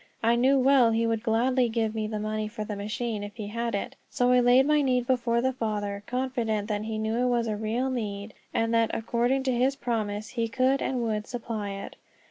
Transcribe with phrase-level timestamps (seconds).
[0.23, 3.75] I knew well he would gladly give me money for the machine if he had
[3.75, 3.95] it.
[4.09, 7.55] So I laid my need before my Father, confident that he knew it was a
[7.55, 11.97] real need, and that according to his promise he could and would supply it.